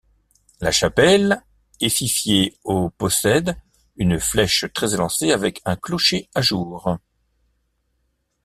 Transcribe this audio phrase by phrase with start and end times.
[0.61, 1.43] La chapelle
[1.79, 3.55] éfifiée au possède
[3.97, 6.97] une flèche très élancée avec un clocher à jour.